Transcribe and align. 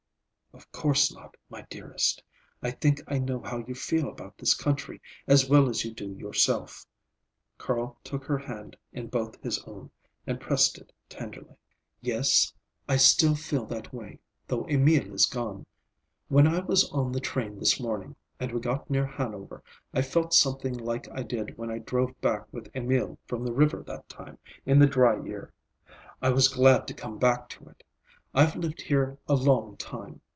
"Of 0.53 0.69
course 0.73 1.13
not, 1.13 1.37
my 1.49 1.65
dearest. 1.69 2.21
I 2.61 2.71
think 2.71 3.01
I 3.07 3.17
know 3.19 3.39
how 3.39 3.59
you 3.65 3.73
feel 3.73 4.09
about 4.09 4.37
this 4.37 4.53
country 4.53 5.01
as 5.25 5.47
well 5.49 5.69
as 5.69 5.85
you 5.85 5.93
do 5.93 6.11
yourself." 6.11 6.85
Carl 7.57 7.97
took 8.03 8.25
her 8.25 8.37
hand 8.37 8.75
in 8.91 9.07
both 9.07 9.41
his 9.41 9.63
own 9.63 9.91
and 10.27 10.41
pressed 10.41 10.77
it 10.77 10.91
tenderly. 11.07 11.55
"Yes, 12.01 12.53
I 12.89 12.97
still 12.97 13.33
feel 13.33 13.65
that 13.67 13.93
way, 13.93 14.19
though 14.47 14.65
Emil 14.67 15.13
is 15.13 15.25
gone. 15.25 15.65
When 16.27 16.45
I 16.45 16.59
was 16.59 16.89
on 16.91 17.13
the 17.13 17.21
train 17.21 17.57
this 17.57 17.79
morning, 17.79 18.17
and 18.37 18.51
we 18.51 18.59
got 18.59 18.89
near 18.89 19.05
Hanover, 19.05 19.63
I 19.93 20.01
felt 20.01 20.33
something 20.33 20.73
like 20.77 21.09
I 21.11 21.23
did 21.23 21.57
when 21.57 21.71
I 21.71 21.77
drove 21.77 22.19
back 22.19 22.51
with 22.51 22.69
Emil 22.75 23.17
from 23.25 23.45
the 23.45 23.53
river 23.53 23.83
that 23.87 24.09
time, 24.09 24.37
in 24.65 24.79
the 24.79 24.85
dry 24.87 25.17
year. 25.23 25.53
I 26.21 26.29
was 26.31 26.49
glad 26.49 26.87
to 26.89 26.93
come 26.93 27.17
back 27.19 27.47
to 27.51 27.69
it. 27.69 27.83
I've 28.33 28.57
lived 28.57 28.81
here 28.81 29.17
a 29.29 29.35
long 29.35 29.77
time. 29.77 30.19